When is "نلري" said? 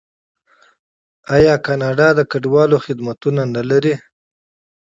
3.55-3.95